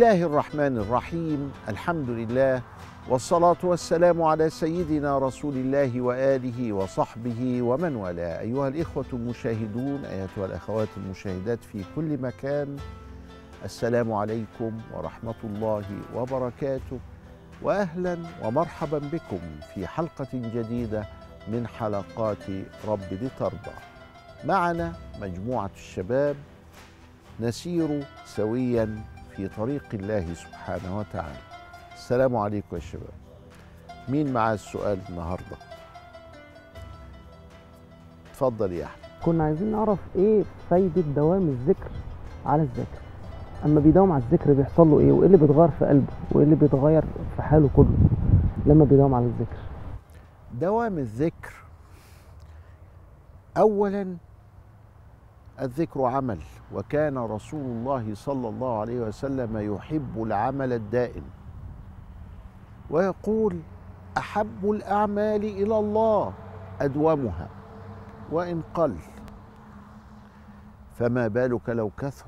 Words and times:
الله 0.00 0.22
الرحمن 0.22 0.76
الرحيم. 0.78 1.52
الحمد 1.68 2.10
لله 2.10 2.62
والصلاة 3.08 3.56
والسلام 3.62 4.22
على 4.22 4.50
سيدنا 4.50 5.18
رسول 5.18 5.54
الله 5.54 6.00
وآله 6.00 6.72
وصحبه 6.72 7.62
ومن 7.62 7.96
والاه. 7.96 8.40
أيها 8.40 8.68
الإخوة 8.68 9.04
المشاهدون 9.12 10.04
أيتها 10.04 10.46
الأخوات 10.46 10.88
المشاهدات 10.96 11.64
في 11.64 11.84
كل 11.96 12.18
مكان 12.18 12.76
السلام 13.64 14.12
عليكم 14.12 14.80
ورحمة 14.94 15.40
الله 15.44 15.84
وبركاته. 16.14 16.98
وأهلا 17.62 18.18
ومرحبا 18.44 18.98
بكم 18.98 19.40
في 19.74 19.86
حلقة 19.86 20.28
جديدة 20.32 21.04
من 21.48 21.66
حلقات 21.66 22.44
رب 22.88 23.12
لترضى 23.12 23.76
معنا 24.44 24.92
مجموعة 25.20 25.70
الشباب 25.76 26.36
نسير 27.40 28.04
سويا 28.26 29.04
في 29.40 29.48
طريق 29.48 29.84
الله 29.94 30.34
سبحانه 30.34 30.98
وتعالى. 30.98 31.38
السلام 31.94 32.36
عليكم 32.36 32.76
يا 32.76 32.80
شباب. 32.80 33.16
مين 34.08 34.32
معاه 34.32 34.54
السؤال 34.54 34.98
النهارده؟ 35.08 35.56
اتفضل 38.30 38.72
يا 38.72 38.84
أحمد. 38.84 39.04
كنا 39.24 39.44
عايزين 39.44 39.72
نعرف 39.72 39.98
إيه 40.16 40.44
فايدة 40.70 41.02
دوام 41.02 41.48
الذكر 41.48 41.90
على 42.46 42.62
الذاكر 42.62 43.00
أما 43.64 43.80
بيداوم 43.80 44.12
على 44.12 44.22
الذكر 44.22 44.52
بيحصل 44.52 44.88
له 44.90 45.00
إيه؟ 45.00 45.12
وإيه 45.12 45.26
اللي 45.26 45.36
بيتغير 45.36 45.70
في 45.70 45.84
قلبه؟ 45.86 46.12
وإيه 46.32 46.44
اللي 46.44 46.56
بيتغير 46.56 47.04
في 47.36 47.42
حاله 47.42 47.70
كله 47.76 47.96
لما 48.66 48.84
بيداوم 48.84 49.14
على 49.14 49.24
الذكر؟ 49.24 49.58
دوام 50.54 50.98
الذكر 50.98 51.54
اولا 53.56 54.16
الذكر 55.60 56.04
عمل. 56.04 56.38
وكان 56.74 57.18
رسول 57.18 57.64
الله 57.64 58.14
صلى 58.14 58.48
الله 58.48 58.80
عليه 58.80 59.00
وسلم 59.00 59.74
يحب 59.74 60.22
العمل 60.22 60.72
الدائم. 60.72 61.24
ويقول 62.90 63.60
أحب 64.18 64.70
الأعمال 64.70 65.44
إلى 65.44 65.78
الله 65.78 66.32
أدومها. 66.80 67.48
وإن 68.32 68.62
قل 68.74 68.96
فما 70.94 71.28
بالك 71.28 71.68
لو 71.68 71.90
كثر؟ 71.98 72.26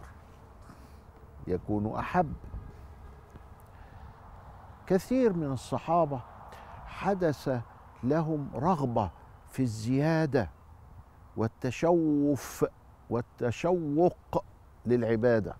يكون 1.46 1.94
أحب. 1.98 2.32
كثير 4.86 5.32
من 5.32 5.52
الصحابة 5.52 6.20
حدث 6.86 7.60
لهم 8.04 8.48
رغبة 8.54 9.10
في 9.50 9.62
الزيادة 9.62 10.50
والتشوف 11.36 12.64
والتشوق 13.12 14.44
للعبادة. 14.86 15.54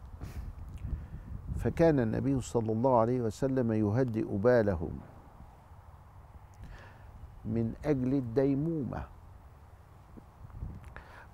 فكان 1.59 2.01
النبي 2.01 2.41
صلى 2.41 2.73
الله 2.73 2.99
عليه 2.99 3.21
وسلم 3.21 3.73
يهدئ 3.73 4.37
بالهم 4.37 5.01
من 7.45 7.73
أجل 7.85 8.15
الديمومة. 8.15 9.03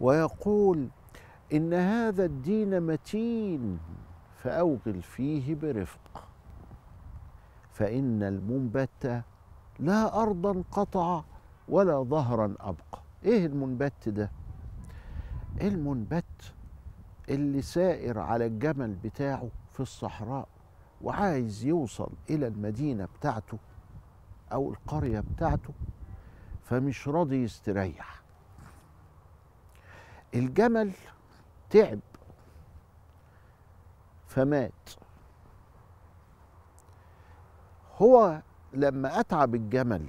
ويقول 0.01 0.89
إن 1.53 1.75
هذا 1.75 2.25
الدين 2.25 2.83
متين 2.83 3.79
فأوغل 4.37 5.03
فيه 5.03 5.55
برفق. 5.55 6.25
فإن 7.73 8.23
المنبت 8.23 9.23
لا 9.79 10.23
أرضا 10.23 10.63
قطع 10.73 11.23
ولا 11.69 12.03
ظهرا 12.03 12.55
أبقى. 12.61 13.01
إيه 13.25 13.47
المنبت 13.47 14.09
ده؟ 14.09 14.31
المنبت 15.61 16.55
اللي 17.29 17.63
سائر 17.63 18.19
على 18.19 18.47
الجمل 18.47 18.95
بتاعه 18.95 19.49
في 19.73 19.81
الصحراء 19.81 20.49
وعايز 21.03 21.65
يوصل 21.65 22.11
إلى 22.31 22.47
المدينة 22.47 23.09
بتاعته 23.19 23.59
أو 24.53 24.71
القرية 24.71 25.21
بتاعته 25.21 25.73
فمش 26.65 27.09
راضي 27.09 27.43
يستريح. 27.43 28.23
الجمل 30.35 30.93
تعب 31.71 32.01
فمات. 34.27 34.91
هو 37.97 38.43
لما 38.73 39.21
أتعب 39.21 39.55
الجمل 39.55 40.09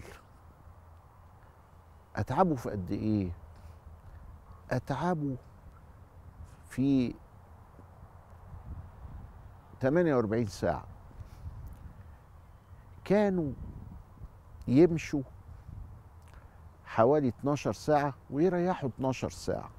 أتعبه 2.16 2.56
في 2.56 2.70
قد 2.70 2.92
إيه؟ 2.92 3.32
اتعبه 4.72 5.36
في 6.70 7.14
48 9.82 10.46
ساعة. 10.46 10.84
كانوا 13.06 13.52
يمشوا 14.68 15.22
حوالي 16.86 17.28
12 17.28 17.74
ساعة 17.74 18.14
ويريحوا 18.30 18.90
12 18.90 19.30
ساعة. 19.30 19.70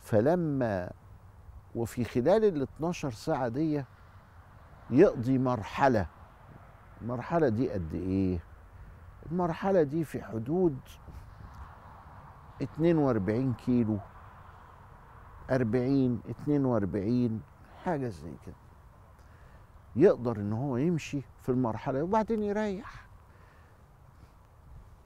فلما 0.00 0.90
وفي 1.74 2.04
خلال 2.04 2.44
ال 2.44 2.62
12 2.62 3.10
ساعة 3.10 3.48
دي 3.48 3.84
يقضي 4.90 5.38
مرحلة. 5.38 6.06
المرحلة 7.02 7.48
دي 7.48 7.70
قد 7.70 7.94
إيه؟ 7.94 8.38
المرحلة 9.32 9.82
دي 9.82 10.04
في 10.04 10.22
حدود 10.22 10.78
42 12.62 13.54
كيلو 13.54 13.98
40 15.50 16.20
42 16.30 17.40
حاجة 17.84 18.08
زي 18.08 18.32
كده. 18.46 18.54
يقدر 19.96 20.36
إن 20.36 20.52
هو 20.52 20.76
يمشي 20.76 21.20
في 21.42 21.48
المرحلة 21.48 22.02
وبعدين 22.02 22.42
يريح. 22.42 23.06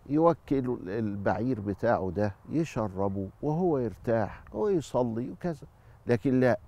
يوكل 0.06 0.78
البعير 0.88 1.60
بتاعه 1.60 2.10
ده 2.10 2.34
يشربه 2.48 3.28
وهو 3.42 3.78
يرتاح 3.78 4.44
ويصلي 4.52 5.30
وكذا. 5.30 5.66
لكن 6.06 6.40
لا 6.40 6.58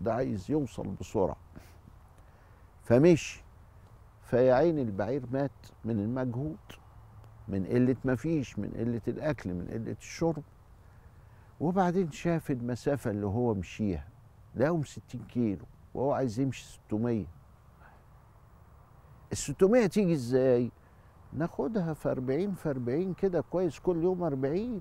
ده 0.00 0.14
عايز 0.14 0.50
يوصل 0.50 0.88
بسرعة. 1.00 1.36
فمشي. 2.84 3.44
فيا 4.22 4.54
عين 4.54 4.78
البعير 4.78 5.22
مات 5.32 5.50
من 5.84 6.00
المجهود. 6.00 6.56
من 7.48 7.66
قلة 7.66 7.96
مفيش 8.04 8.58
من 8.58 8.70
قلة 8.76 9.00
الأكل 9.08 9.54
من 9.54 9.68
قلة 9.72 9.96
الشرب. 10.00 10.42
وبعدين 11.60 12.10
شاف 12.12 12.50
المسافة 12.50 13.10
اللي 13.10 13.26
هو 13.26 13.54
مشيها. 13.54 14.08
لقاهم 14.54 14.84
60 14.84 15.20
كيلو 15.28 15.64
وهو 15.94 16.12
عايز 16.12 16.40
يمشي 16.40 16.64
600 16.64 17.24
ال 19.32 19.36
600 19.36 19.86
تيجي 19.86 20.12
إزاي؟ 20.12 20.70
ناخدها 21.32 21.94
في 21.94 22.10
40 22.10 22.54
في 22.54 22.70
40 22.70 23.14
كده 23.14 23.40
كويس 23.50 23.78
كل 23.78 24.02
يوم 24.02 24.22
40 24.22 24.80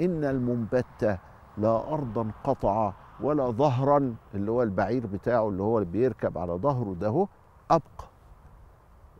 إن 0.00 0.24
المنبت 0.24 1.18
لا 1.58 1.92
أرضا 1.94 2.30
قطع 2.44 2.92
ولا 3.20 3.50
ظهرا 3.50 4.14
اللي 4.34 4.50
هو 4.50 4.62
البعير 4.62 5.06
بتاعه 5.06 5.48
اللي 5.48 5.62
هو 5.62 5.84
بيركب 5.84 6.38
على 6.38 6.52
ظهره 6.52 6.94
ده 6.94 7.26
أبقى. 7.70 8.08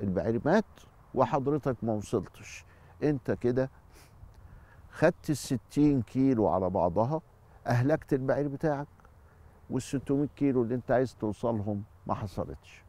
البعير 0.00 0.40
مات 0.44 0.64
وحضرتك 1.14 1.76
ما 1.82 1.92
وصلتش. 1.92 2.64
انت 3.02 3.30
كده 3.30 3.70
خدت 4.90 5.30
الستين 5.30 6.02
كيلو 6.02 6.48
على 6.48 6.70
بعضها 6.70 7.20
أهلكت 7.66 8.12
البعير 8.12 8.48
بتاعك 8.48 8.86
والستمائة 9.70 10.28
كيلو 10.36 10.62
اللي 10.62 10.74
انت 10.74 10.90
عايز 10.90 11.16
توصلهم 11.16 11.82
ما 12.06 12.14
حصلتش. 12.14 12.84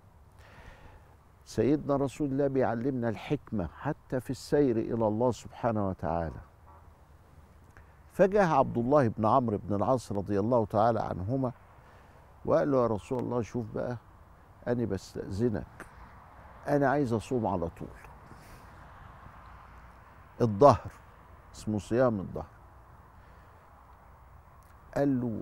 سيدنا 1.45 1.95
رسول 1.95 2.27
الله 2.31 2.47
بيعلمنا 2.47 3.09
الحكمة 3.09 3.68
حتى 3.68 4.19
في 4.19 4.29
السير 4.29 4.77
إلى 4.77 5.07
الله 5.07 5.31
سبحانه 5.31 5.89
وتعالى. 5.89 6.41
فجاء 8.13 8.47
عبد 8.47 8.77
الله 8.77 9.07
بن 9.07 9.25
عمرو 9.25 9.57
بن 9.57 9.75
العاص 9.75 10.12
رضي 10.12 10.39
الله 10.39 10.65
تعالى 10.65 11.00
عنهما 11.01 11.51
وقال 12.45 12.71
له 12.71 12.81
يا 12.81 12.88
رسول 12.88 13.19
الله 13.19 13.41
شوف 13.41 13.65
بقى 13.75 13.97
أنا 14.68 14.85
بستأذنك 14.85 15.85
أنا 16.68 16.89
عايز 16.89 17.13
أصوم 17.13 17.47
على 17.47 17.69
طول. 17.69 17.88
الظهر 20.41 20.91
اسمه 21.53 21.79
صيام 21.79 22.19
الظهر. 22.19 22.45
قال 24.95 25.21
له 25.21 25.41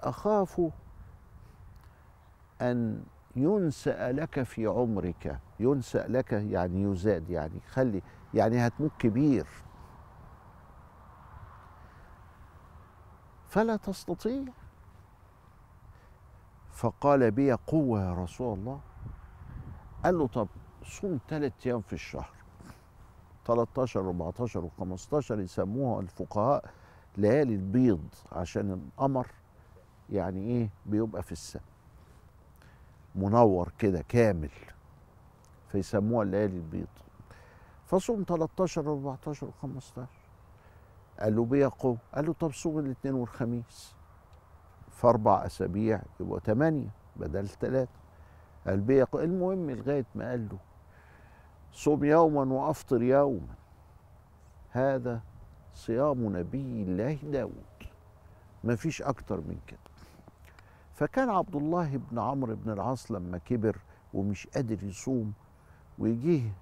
أخاف 0.00 0.60
أن 2.62 3.04
ينسأ 3.36 4.12
لك 4.12 4.42
في 4.42 4.66
عمرك 4.66 5.40
ينسأ 5.60 6.08
لك 6.08 6.32
يعني 6.32 6.82
يزاد 6.82 7.30
يعني 7.30 7.60
خلي 7.60 8.02
يعني 8.34 8.66
هتموت 8.66 8.92
كبير. 8.98 9.46
فلا 13.48 13.76
تستطيع. 13.76 14.44
فقال 16.72 17.30
بي 17.30 17.52
قوة 17.52 18.04
يا 18.04 18.14
رسول 18.14 18.58
الله. 18.58 18.80
قال 20.04 20.18
له 20.18 20.26
طب 20.26 20.48
صوم 20.84 21.18
ثلاث 21.28 21.52
أيام 21.66 21.80
في 21.80 21.92
الشهر. 21.92 22.41
13 23.46 24.00
14 24.00 24.68
و15 24.68 25.30
يسموها 25.30 26.00
الفقهاء 26.00 26.64
ليالي 27.16 27.54
البيض 27.54 28.08
عشان 28.32 28.70
القمر 28.72 29.26
يعني 30.10 30.40
إيه 30.46 30.68
بيبقى 30.86 31.22
في 31.22 31.32
السماء. 31.32 31.64
منور 33.14 33.72
كده 33.78 34.04
كامل 34.08 34.50
فيسموها 35.68 36.22
الليالي 36.22 36.56
البيض. 36.56 36.86
فصوم 37.86 38.24
13 38.28 38.80
14 38.92 39.46
و15 39.46 40.00
قال 41.20 41.36
له 41.36 41.44
بيقوا 41.44 41.96
قال 42.14 42.26
له 42.26 42.32
طب 42.40 42.52
صوم 42.52 42.78
الاثنين 42.78 43.14
والخميس. 43.14 43.94
في 44.90 45.06
أربع 45.06 45.46
أسابيع 45.46 46.02
يبقوا 46.20 46.38
ثمانيه 46.38 46.88
بدل 47.16 47.48
ثلاثة 47.48 47.90
قال 48.66 48.80
بيقوا 48.80 49.22
المهم 49.22 49.70
لغاية 49.70 50.04
ما 50.14 50.30
قال 50.30 50.48
له 50.48 50.58
صوم 51.72 52.04
يوما 52.04 52.54
وأفطر 52.54 53.02
يوما. 53.02 53.54
هذا 54.70 55.20
صيام 55.74 56.36
نبي 56.36 56.82
الله 56.82 57.14
داود. 57.14 57.52
ما 58.64 58.76
فيش 58.76 59.02
أكتر 59.02 59.36
من 59.40 59.58
كده. 59.66 59.78
فكان 60.94 61.30
عبد 61.30 61.56
الله 61.56 61.96
بن 61.96 62.18
عمرو 62.18 62.54
بن 62.54 62.70
العاص 62.72 63.12
لما 63.12 63.38
كبر 63.38 63.76
ومش 64.14 64.46
قادر 64.46 64.84
يصوم 64.84 65.32
ويجيه 65.98 66.52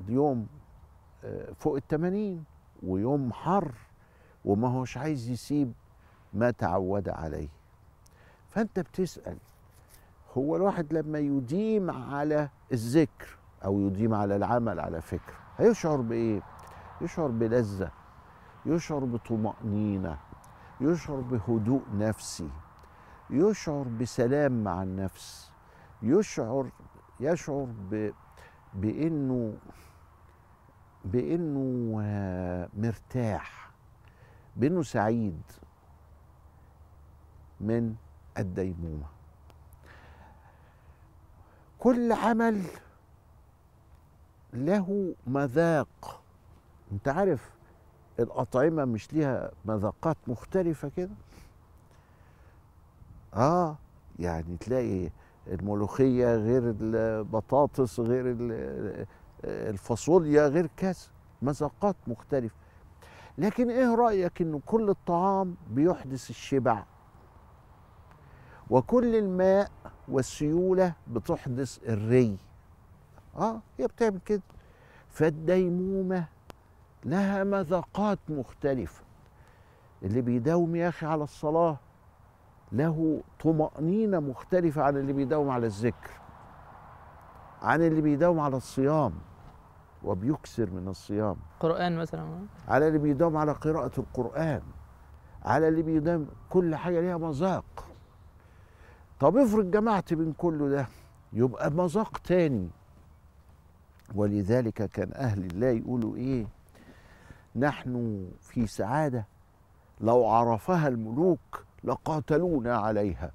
اليوم 0.00 0.46
آه، 1.24 1.52
فوق 1.52 1.76
التمانين 1.76 2.44
ويوم 2.82 3.32
حر 3.32 3.72
وما 4.44 4.68
هوش 4.68 4.96
عايز 4.96 5.28
يسيب 5.30 5.72
ما 6.34 6.50
تعود 6.50 7.08
عليه. 7.08 7.48
فأنت 8.48 8.80
بتسأل 8.80 9.36
هو 10.34 10.56
الواحد 10.56 10.92
لما 10.92 11.18
يديم 11.18 11.90
على 11.90 12.48
الذكر 12.72 13.38
أو 13.64 13.80
يديم 13.80 14.14
على 14.14 14.36
العمل 14.36 14.80
على 14.80 15.00
فكرة. 15.00 15.36
هيشعر 15.58 15.96
بإيه؟ 16.00 16.42
يشعر 17.00 17.28
بلذة 17.28 17.90
يشعر 18.66 19.04
بطمأنينة 19.04 20.18
يشعر 20.80 21.20
بهدوء 21.20 21.82
نفسي 21.92 22.50
يشعر 23.30 23.82
بسلام 23.82 24.64
مع 24.64 24.82
النفس 24.82 25.50
يشعر 26.02 26.70
يشعر 27.20 27.66
ب 27.90 28.10
بإنه 28.74 29.56
بإنه 31.04 32.00
مرتاح 32.76 33.70
بإنه 34.56 34.82
سعيد 34.82 35.42
من 37.60 37.94
الديمومة. 38.38 39.06
كل 41.78 42.12
عمل 42.12 42.62
له 44.56 45.14
مذاق. 45.26 46.22
انت 46.92 47.08
عارف 47.08 47.50
الأطعمة 48.20 48.84
مش 48.84 49.12
ليها 49.12 49.50
مذاقات 49.64 50.16
مختلفة 50.26 50.88
كده؟ 50.96 51.10
آه 53.34 53.76
يعني 54.18 54.56
تلاقي 54.56 55.10
الملوخية 55.46 56.36
غير 56.36 56.74
البطاطس 56.80 58.00
غير 58.00 58.24
ال- 58.30 59.06
الفاصوليا 59.44 60.48
غير 60.48 60.66
كذا 60.76 60.94
مذاقات 61.42 61.96
مختلفة. 62.06 62.54
لكن 63.38 63.70
إيه 63.70 63.94
رأيك 63.94 64.42
ان 64.42 64.60
كل 64.66 64.90
الطعام 64.90 65.56
بيحدث 65.70 66.30
الشبع؟ 66.30 66.84
وكل 68.70 69.14
الماء 69.16 69.70
والسيولة 70.08 70.92
بتحدث 71.10 71.78
الري. 71.88 72.38
آه 73.36 73.60
هي 73.78 73.86
بتعمل 73.86 74.18
كده. 74.26 74.42
فالديمومة 75.08 76.24
لها 77.04 77.44
مذاقات 77.44 78.18
مختلفة. 78.28 79.02
اللي 80.02 80.20
بيداوم 80.20 80.76
يا 80.76 80.88
أخي 80.88 81.06
على 81.06 81.24
الصلاة 81.24 81.76
له 82.72 83.22
طمأنينة 83.40 84.20
مختلفة 84.20 84.82
عن 84.82 84.96
اللي 84.96 85.12
بيداوم 85.12 85.50
على 85.50 85.66
الذكر 85.66 86.10
عن 87.62 87.82
اللي 87.82 88.00
بيداوم 88.00 88.40
على 88.40 88.56
الصيام 88.56 89.12
وبيكسر 90.04 90.70
من 90.70 90.88
الصيام. 90.88 91.36
قرآن 91.60 91.96
مثلا. 91.98 92.46
على 92.68 92.88
اللي 92.88 92.98
بيداوم 92.98 93.36
على 93.36 93.52
قراءة 93.52 94.00
القرآن 94.00 94.62
على 95.44 95.68
اللي 95.68 95.82
بيداوم 95.82 96.28
كل 96.50 96.74
حاجة 96.76 97.00
ليها 97.00 97.16
مذاق. 97.16 97.64
طب 99.20 99.36
افرض 99.36 99.70
جمعت 99.70 100.14
بين 100.14 100.32
كله 100.32 100.68
ده 100.68 100.86
يبقى 101.32 101.70
مذاق 101.70 102.18
تاني. 102.18 102.68
ولذلك 104.14 104.90
كان 104.90 105.12
أهل 105.14 105.44
الله 105.44 105.66
يقولوا 105.66 106.16
إيه؟ 106.16 106.46
نحن 107.56 108.26
في 108.40 108.66
سعادة. 108.66 109.26
لو 110.00 110.26
عرفها 110.26 110.88
الملوك 110.88 111.64
لقاتلونا 111.84 112.76
عليها. 112.76 113.32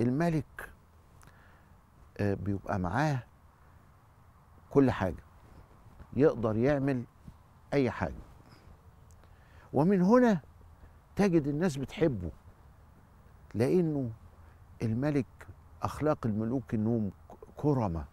الملك 0.00 0.70
آه، 2.20 2.34
بيبقى 2.34 2.78
معاه 2.78 3.22
كل 4.70 4.90
حاجة. 4.90 5.22
يقدر 6.16 6.56
يعمل 6.56 7.04
أي 7.72 7.90
حاجة. 7.90 8.22
ومن 9.72 10.02
هنا 10.02 10.40
تجد 11.16 11.46
الناس 11.46 11.76
بتحبه. 11.76 12.30
لأنه 13.54 14.10
الملك 14.82 15.26
أخلاق 15.82 16.26
الملوك 16.26 16.74
إنهم 16.74 17.10
كرمة 17.56 18.04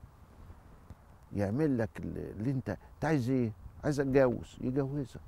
يعمل 1.35 1.77
لك 1.77 1.89
اللي 1.99 2.51
انت 2.51 2.77
عايز 3.03 3.29
إيه؟ 3.29 3.51
عايز 3.83 3.99
اتجوز 3.99 4.57
يجوزك. 4.61 5.19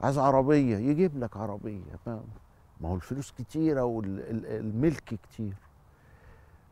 عايز 0.00 0.18
عربية 0.18 0.76
يجيب 0.76 1.18
لك 1.18 1.36
عربية. 1.36 1.80
ما, 2.06 2.22
ما 2.80 2.88
هو 2.88 2.94
الفلوس 2.94 3.32
كتيرة 3.38 3.82
والملك 3.84 5.04
كتير. 5.22 5.54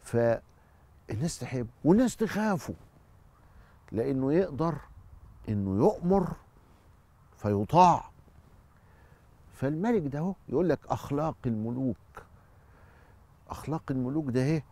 فالناس 0.00 1.38
تحب 1.40 1.66
والناس 1.84 2.16
تخافه 2.16 2.74
لأنه 3.92 4.32
يقدر 4.32 4.74
إنه 5.48 5.76
يؤمر 5.76 6.28
فيطاع. 7.36 8.10
فالملك 9.54 10.06
ده 10.06 10.18
هو 10.18 10.34
يقول 10.48 10.68
لك 10.68 10.78
أخلاق 10.88 11.36
الملوك. 11.46 11.96
أخلاق 13.50 13.82
الملوك 13.90 14.26
ده 14.28 14.40
إيه؟ 14.42 14.64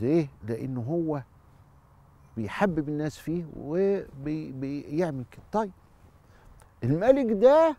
ليه؟ 0.00 0.28
لأنه 0.44 0.80
هو 0.80 1.22
بيحبب 2.36 2.88
الناس 2.88 3.18
فيه 3.18 3.44
وبيعمل 3.56 5.24
كده. 5.30 5.42
طيب 5.52 5.72
الملك 6.84 7.32
ده 7.32 7.76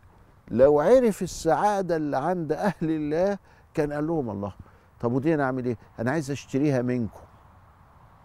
لو 0.50 0.80
عرف 0.80 1.22
السعادة 1.22 1.96
اللي 1.96 2.16
عند 2.16 2.52
أهل 2.52 2.74
الله 2.82 3.38
كان 3.74 3.92
قال 3.92 4.06
لهم 4.06 4.30
الله 4.30 4.52
طب 5.00 5.12
ودي 5.12 5.34
أنا 5.34 5.44
أعمل 5.44 5.64
إيه؟ 5.66 5.76
أنا 5.98 6.10
عايز 6.10 6.30
أشتريها 6.30 6.82
منكم. 6.82 7.20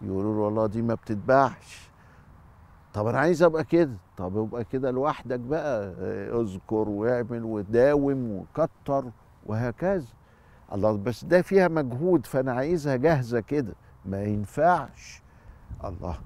يقولوا 0.02 0.34
له 0.34 0.40
والله 0.40 0.66
دي 0.66 0.82
ما 0.82 0.94
بتتباعش. 0.94 1.90
طب 2.94 3.06
أنا 3.06 3.18
عايز 3.18 3.42
أبقى 3.42 3.64
كده. 3.64 3.96
طب 4.16 4.36
ابقى 4.38 4.64
كده 4.64 4.90
لوحدك 4.90 5.40
بقى 5.40 5.94
آه، 5.98 6.40
اذكر 6.40 6.88
واعمل 6.88 7.44
وداوم 7.44 8.32
وكتر 8.32 9.04
وهكذا. 9.46 10.06
الله 10.72 10.96
بس 10.96 11.24
ده 11.24 11.42
فيها 11.42 11.68
مجهود 11.68 12.26
فأنا 12.26 12.52
عايزها 12.52 12.96
جاهزة 12.96 13.40
كده. 13.40 13.74
ما 14.04 14.22
ينفعش. 14.24 15.22
الله. 15.84 16.18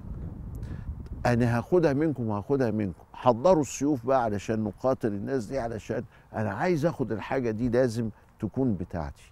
أنا 1.25 1.57
هاخدها 1.57 1.93
منكم 1.93 2.27
وهاخدها 2.27 2.71
منكم. 2.71 3.03
حضروا 3.13 3.61
السيوف 3.61 4.05
بقى 4.05 4.23
علشان 4.23 4.63
نقاتل 4.63 5.07
الناس 5.07 5.45
دي 5.45 5.59
علشان 5.59 6.03
أنا 6.33 6.51
عايز 6.51 6.85
آخد 6.85 7.11
الحاجة 7.11 7.51
دي 7.51 7.69
لازم 7.69 8.09
تكون 8.39 8.73
بتاعتي. 8.73 9.31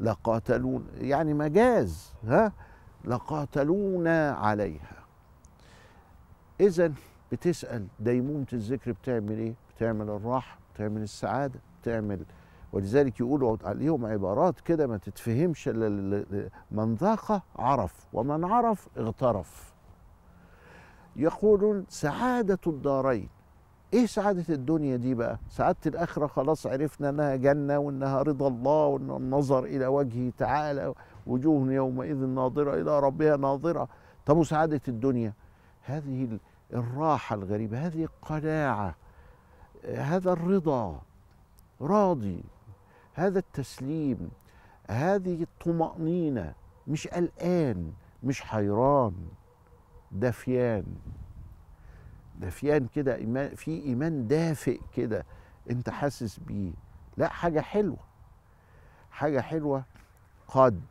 لقاتلون 0.00 0.86
يعني 1.00 1.34
مجاز 1.34 2.12
ها؟ 2.26 2.52
لقاتلونا 3.04 4.30
عليها. 4.30 4.94
اذا 6.60 6.92
بتسأل 7.32 7.86
ديمومة 8.00 8.46
الذكر 8.52 8.92
بتعمل 8.92 9.38
إيه؟ 9.38 9.54
بتعمل 9.76 10.10
الراحة 10.10 10.58
بتعمل 10.74 11.02
السعادة 11.02 11.60
بتعمل 11.82 12.24
ولذلك 12.74 13.20
يقولوا 13.20 13.56
عليهم 13.64 14.06
عبارات 14.06 14.60
كده 14.60 14.86
ما 14.86 14.96
تتفهمش 14.96 15.68
من 16.70 16.94
ذاق 16.94 17.42
عرف 17.56 18.06
ومن 18.12 18.44
عرف 18.44 18.88
اغترف. 18.98 19.72
يقولون 21.16 21.84
سعادة 21.88 22.58
الدارين. 22.66 23.28
إيه 23.92 24.06
سعادة 24.06 24.54
الدنيا 24.54 24.96
دي 24.96 25.14
بقى؟ 25.14 25.38
سعادة 25.50 25.78
الآخرة 25.86 26.26
خلاص 26.26 26.66
عرفنا 26.66 27.08
إنها 27.08 27.36
جنة 27.36 27.78
وإنها 27.78 28.22
رضا 28.22 28.48
الله 28.48 28.86
وإن 28.86 29.10
النظر 29.10 29.64
إلى 29.64 29.86
وجهه 29.86 30.32
تعالى. 30.38 30.94
وجوه 31.26 31.72
يومئذ 31.72 32.16
ناظرة 32.16 32.74
إلى 32.74 33.00
ربها 33.00 33.36
ناظرة. 33.36 33.88
طب 34.26 34.36
وسعادة 34.36 34.80
الدنيا؟ 34.88 35.32
هذه 35.82 36.24
ال- 36.24 36.40
الراحة 36.74 37.34
الغريبة 37.34 37.86
هذه 37.86 38.04
القناعة 38.04 38.94
هذا 39.94 40.32
الرضا. 40.32 41.00
راضي. 41.80 42.44
هذا 43.14 43.38
التسليم 43.38 44.30
هذه 44.90 45.42
الطمأنينة 45.42 46.54
مش 46.86 47.08
قلقان 47.08 47.92
مش 48.22 48.40
حيران 48.40 49.14
دفيان 50.12 50.84
دفيان 52.40 52.86
كده 52.86 53.14
إيمان 53.16 53.54
في 53.54 53.82
إيمان 53.82 54.26
دافئ 54.28 54.80
كده 54.96 55.24
أنت 55.70 55.90
حاسس 55.90 56.38
بيه. 56.38 56.72
لا 57.16 57.28
حاجة 57.28 57.60
حلوة. 57.60 57.98
حاجة 59.10 59.40
حلوة 59.40 59.84
قد 60.48 60.82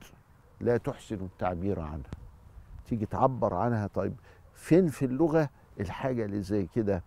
لا 0.61 0.77
تحسن 0.77 1.15
التعبير 1.15 1.79
عنها. 1.79 2.11
تيجي 2.85 3.05
تعبر 3.05 3.53
عنها 3.53 3.87
طيب 3.87 4.15
فين 4.53 4.87
في 4.87 5.05
اللغة 5.05 5.49
الحاجة 5.79 6.25
اللي 6.25 6.41
زي 6.41 6.67
كده؟ 6.75 7.03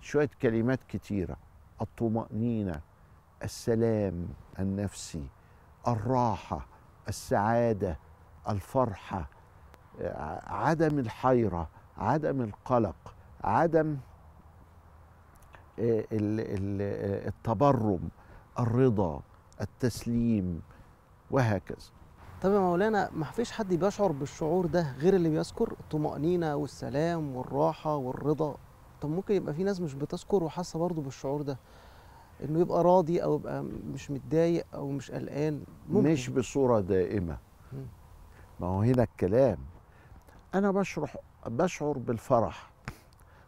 شوية 0.00 0.30
كلمات 0.42 0.80
كتيرة. 0.88 1.36
الطمأنينة 1.80 2.80
السلام 3.44 4.28
النفسي 4.58 5.26
الراحة 5.88 6.66
السعادة 7.08 7.98
الفرحة 8.48 9.28
ع- 10.00 10.54
عدم 10.54 10.98
الحيرة 10.98 11.68
عدم 11.98 12.40
القلق 12.40 13.14
عدم 13.44 13.96
آه، 15.78 16.00
آه، 16.00 17.28
التبرم 17.28 18.08
الرضا 18.58 19.20
التسليم 19.60 20.62
وهكذا. 21.30 21.88
طب 22.42 22.52
يا 22.52 22.58
مولانا 22.58 23.10
ما 23.14 23.24
فيش 23.24 23.52
حد 23.52 23.74
بيشعر 23.74 24.12
بالشعور 24.12 24.66
ده 24.66 24.92
غير 24.98 25.14
اللي 25.14 25.28
بيذكر 25.28 25.72
الطمأنينة 25.80 26.56
والسلام 26.56 27.36
والراحة 27.36 27.96
والرضا؟ 27.96 28.54
طب 29.00 29.08
ممكن 29.10 29.34
يبقى 29.34 29.54
في 29.54 29.64
ناس 29.64 29.80
مش 29.80 29.94
بتذكر 29.94 30.44
وحاسة 30.44 30.78
برضه 30.78 31.02
بالشعور 31.02 31.42
ده؟ 31.42 31.58
انه 32.44 32.60
يبقى 32.60 32.84
راضي 32.84 33.22
أو 33.22 33.34
يبقى 33.34 33.62
مش 33.62 34.10
متضايق 34.10 34.64
أو 34.74 34.90
مش 34.90 35.10
قلقان. 35.10 35.62
ممكن. 35.88 36.12
مش 36.12 36.28
بصورة 36.28 36.80
دائمة. 36.80 37.36
مم. 37.72 37.86
ما 38.60 38.66
هو 38.66 38.80
هنا 38.82 39.02
الكلام. 39.02 39.58
أنا 40.54 40.70
بشرح 40.70 41.16
بشعر 41.46 41.98
بالفرح 41.98 42.70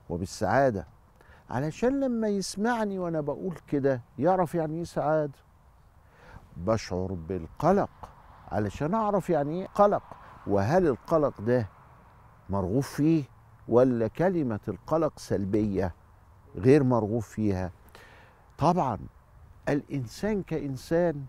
وبالسعادة. 0.08 0.86
علشان 1.50 2.00
لما 2.00 2.28
يسمعني 2.28 2.98
وأنا 2.98 3.20
بقول 3.20 3.54
كده 3.68 4.00
يعرف 4.18 4.54
يعني 4.54 4.76
إيه 4.78 4.84
سعادة؟ 4.84 5.32
بشعر 6.56 7.12
بالقلق. 7.28 7.90
علشان 8.48 8.94
أعرف 8.94 9.30
يعني 9.30 9.60
إيه 9.60 9.66
قلق. 9.66 10.02
وهل 10.46 10.86
القلق 10.86 11.40
ده 11.40 11.68
مرغوب 12.50 12.82
فيه 12.82 13.24
ولا 13.68 14.08
كلمة 14.08 14.60
القلق 14.68 15.18
سلبية 15.18 15.94
غير 16.56 16.82
مرغوب 16.82 17.22
فيها؟ 17.22 17.70
طبعا 18.62 18.98
الإنسان 19.68 20.42
كإنسان 20.42 21.24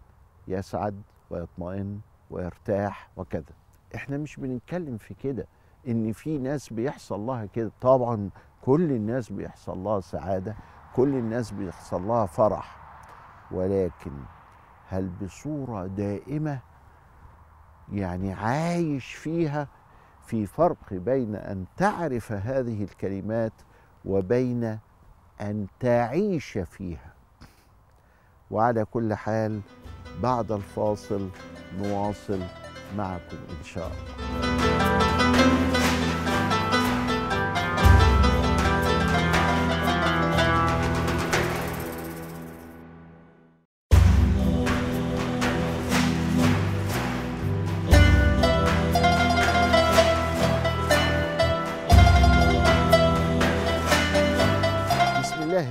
يسعد 0.47 1.01
ويطمئن 1.29 1.99
ويرتاح 2.31 3.09
وكذا. 3.17 3.53
إحنا 3.95 4.17
مش 4.17 4.35
بنتكلم 4.39 4.97
في 4.97 5.13
كده 5.13 5.47
إن 5.87 6.11
في 6.11 6.37
ناس 6.37 6.73
بيحصل 6.73 7.19
لها 7.19 7.45
كده. 7.45 7.71
طبعا 7.81 8.29
كل 8.61 8.91
الناس 8.91 9.31
بيحصل 9.31 9.77
لها 9.77 9.99
سعادة 9.99 10.55
كل 10.95 11.15
الناس 11.15 11.51
بيحصل 11.51 12.07
لها 12.07 12.25
فرح. 12.25 12.77
ولكن 13.51 14.11
هل 14.87 15.09
بصورة 15.09 15.87
دائمة 15.87 16.59
يعني 17.91 18.33
عايش 18.33 19.13
فيها 19.13 19.67
في 20.25 20.45
فرق 20.45 20.93
بين 20.93 21.35
أن 21.35 21.65
تعرف 21.77 22.31
هذه 22.31 22.83
الكلمات 22.83 23.53
وبين 24.05 24.79
أن 25.41 25.67
تعيش 25.79 26.57
فيها؟ 26.57 27.12
وعلى 28.53 28.85
كل 28.85 29.13
حال 29.13 29.61
بعد 30.23 30.51
الفاصل 30.51 31.29
نواصل 31.81 32.39
معكم 32.97 33.37
إن 33.59 33.63
شاء 33.65 33.87
الله. 33.87 34.33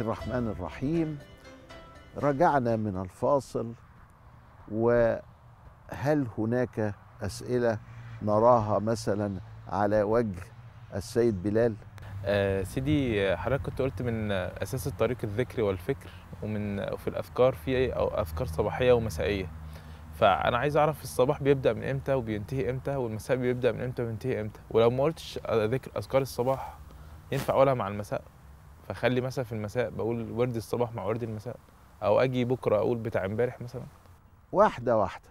الرحمن 0.00 0.48
الرحيم. 0.48 1.18
رجعنا 2.16 2.76
من 2.76 3.00
الفاصل 3.00 3.72
وهل 4.72 6.26
هناك 6.38 6.94
أسئلة 7.22 7.78
نراها 8.22 8.78
مثلا 8.78 9.40
على 9.68 10.02
وجه 10.02 10.42
السيد 10.94 11.42
بلال؟ 11.42 11.74
آه 12.24 12.62
سيدي 12.62 13.36
حضرتك 13.36 13.62
كنت 13.62 13.82
قلت 13.82 14.02
من 14.02 14.32
أساس 14.32 14.86
الطريق 14.86 15.18
الذكر 15.24 15.62
والفكر 15.62 16.10
ومن 16.42 16.80
وفي 16.80 17.08
الاذكار 17.08 17.52
في 17.52 17.96
أو 17.96 18.08
اذكار 18.20 18.46
صباحية 18.46 18.92
ومسائية. 18.92 19.46
فأنا 20.14 20.58
عايز 20.58 20.76
أعرف 20.76 21.02
الصباح 21.02 21.42
بيبدأ 21.42 21.72
من 21.72 21.84
إمتى 21.84 22.14
وبينتهي 22.14 22.70
إمتى 22.70 22.96
والمساء 22.96 23.36
بيبدأ 23.36 23.72
من 23.72 23.80
إمتى 23.80 24.02
وبينتهي 24.02 24.40
إمتى؟ 24.40 24.60
ولو 24.70 24.90
ما 24.90 25.04
قلتش 25.04 25.38
ذكر 25.50 25.90
أذكار 25.98 26.22
الصباح 26.22 26.78
ينفع 27.32 27.54
أقولها 27.54 27.74
مع 27.74 27.88
المساء؟ 27.88 28.22
فخلي 28.88 29.20
مثلا 29.20 29.44
في 29.44 29.52
المساء 29.52 29.90
بقول 29.90 30.30
ورد 30.30 30.56
الصباح 30.56 30.92
مع 30.92 31.04
ورد 31.04 31.22
المساء. 31.22 31.56
أو 32.02 32.20
أجي 32.20 32.44
بكرة 32.44 32.76
أقول 32.76 32.98
بتاع 32.98 33.24
امبارح 33.24 33.60
مثلا؟ 33.60 33.82
واحدة 34.52 34.98
واحدة. 34.98 35.28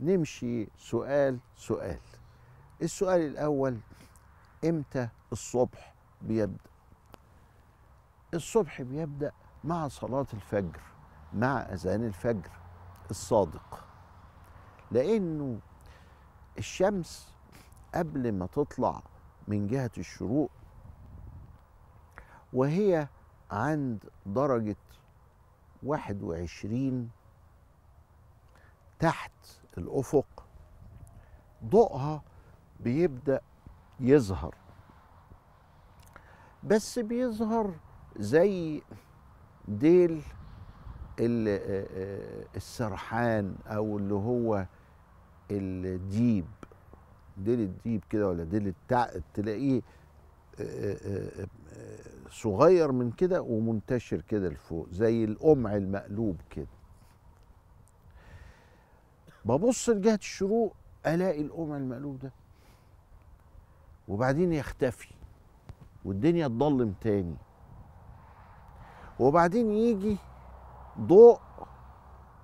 نمشي 0.00 0.68
سؤال 0.78 1.38
سؤال. 1.56 1.98
السؤال 2.82 3.20
الأول 3.20 3.78
إمتى 4.64 5.08
الصبح 5.32 5.94
بيبدأ؟ 6.22 6.70
الصبح 8.34 8.82
بيبدأ 8.82 9.32
مع 9.64 9.88
صلاة 9.88 10.26
الفجر 10.34 10.80
مع 11.34 11.58
أذان 11.58 12.04
الفجر 12.04 12.50
الصادق. 13.10 13.84
لأنه 14.90 15.58
الشمس 16.58 17.34
قبل 17.94 18.32
ما 18.32 18.46
تطلع 18.46 19.02
من 19.48 19.66
جهة 19.66 19.90
الشروق 19.98 20.50
وهي 22.52 23.08
عند 23.50 24.04
درجة 24.26 24.76
21 25.82 27.10
تحت 28.98 29.32
الأفق 29.78 30.46
ضوءها 31.64 32.22
بيبدأ 32.80 33.40
يظهر 34.00 34.54
بس 36.64 36.98
بيظهر 36.98 37.74
زي 38.16 38.82
ديل 39.68 40.22
ال- 41.20 42.48
السرحان 42.56 43.56
أو 43.66 43.98
اللي 43.98 44.14
هو 44.14 44.66
الديب. 45.50 46.46
ديل 47.36 47.60
الديب 47.60 48.04
كده 48.10 48.28
ولا 48.28 48.44
ديل 48.44 48.66
التع... 48.68 49.06
تلاقيه 49.34 49.82
صغير 52.30 52.92
من 52.92 53.10
كده 53.10 53.42
ومنتشر 53.42 54.20
كده 54.20 54.48
لفوق 54.48 54.88
زي 54.90 55.24
القمع 55.24 55.76
المقلوب 55.76 56.40
كده. 56.50 56.66
ببص 59.44 59.88
لجهة 59.88 60.14
الشروق 60.14 60.76
ألاقي 61.06 61.42
القمع 61.42 61.76
المقلوب 61.76 62.18
ده. 62.18 62.32
وبعدين 64.08 64.52
يختفي 64.52 65.14
والدنيا 66.04 66.48
تضلم 66.48 66.94
تاني. 67.00 67.36
وبعدين 69.20 69.72
يجي 69.72 70.16
ضوء 71.00 71.40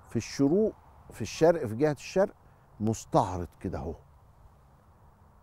في 0.09 0.15
الشروق 0.15 0.73
في 1.11 1.21
الشرق 1.21 1.65
في 1.65 1.75
جهة 1.75 1.91
الشرق 1.91 2.33
مستعرض 2.79 3.47
كده 3.59 3.79
أهو. 3.79 3.95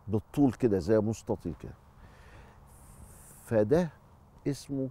بالطول 0.08 0.52
كده 0.52 0.78
زي 0.78 0.99
مستطيل 0.99 1.54
كده. 1.61 1.75
فده 3.44 3.90
اسمه 4.49 4.88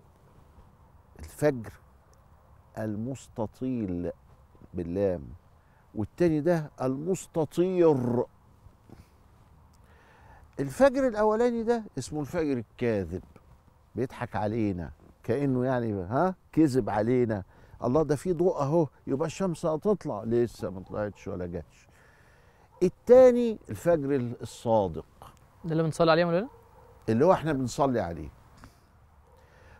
الفجر 1.20 1.74
المستطيل 2.77 4.12
باللام 4.74 5.24
والتاني 5.96 6.41
ده 6.41 6.72
المستطير. 6.81 8.25
الفجر 10.60 11.08
الأولاني 11.08 11.63
ده 11.63 11.84
اسمه 11.98 12.22
الفجر 12.22 12.58
الكاذب 12.58 13.24
بيضحك 13.96 14.36
علينا 14.36 14.91
كأنه 15.24 15.65
يعني 15.65 15.93
ها 15.93 16.36
كذب 16.51 16.89
علينا. 16.89 17.43
الله 17.84 18.03
ده 18.03 18.15
في 18.15 18.34
ضوء 18.34 18.62
أهو 18.62 18.88
يبقى 19.08 19.25
الشمس 19.27 19.65
هتطلع. 19.65 20.24
لسه 20.24 20.70
ما 20.70 20.79
طلعتش 20.81 21.27
ولا 21.27 21.46
جاتش. 21.46 21.88
التاني 22.84 23.60
الفجر 23.70 24.15
الصادق. 24.41 25.05
ده 25.65 25.72
اللي 25.72 25.84
بنصلي 25.84 26.12
عليه 26.12 26.25
مولانا؟ 26.25 26.48
اللي 27.10 27.25
هو 27.25 27.34
إحنا 27.34 27.53
بنصلي 27.53 28.00
عليه. 28.00 28.29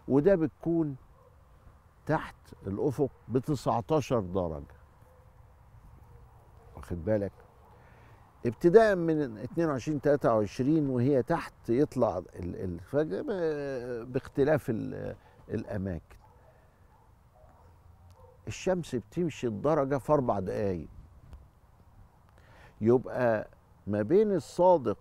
وده 0.08 0.36
بتكون 0.36 0.96
تحت 2.06 2.36
الأفق 2.68 3.10
ب 3.28 3.38
19 3.38 4.20
درجة. 4.20 4.64
واخد 6.76 7.06
بالك؟ 7.06 7.32
ابتداء 8.46 8.96
من 8.96 9.38
22 9.38 10.00
23 10.02 10.90
وهي 10.90 11.24
تحت 11.24 11.54
يطلع 11.70 12.18
ال- 12.18 12.56
الفجر 12.64 13.24
باختلاف 14.04 14.70
ال- 14.70 15.16
الأماكن. 15.50 16.16
الشمس 18.48 18.96
بتمشي 18.96 19.48
الدرجة 19.48 19.98
في 19.98 20.14
أربع 20.14 20.40
دقايق. 20.40 20.88
يبقى 22.82 23.48
ما 23.88 24.02
بين 24.02 24.36
الصادق 24.36 24.98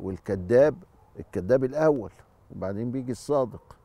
والكذاب 0.00 0.82
الكذاب 1.18 1.64
الأول. 1.64 2.10
وبعدين 2.56 2.90
بيجي 2.90 3.12
الصادق. 3.12 3.76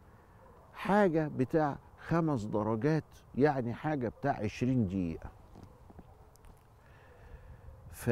حاجة 0.74 1.32
بتاع 1.38 1.78
خمس 2.08 2.44
درجات 2.44 3.04
يعني 3.36 3.74
حاجة 3.74 4.10
بتاع 4.10 4.32
عشرين 4.32 4.88
دقيقة. 4.88 5.30
ف 7.92 8.10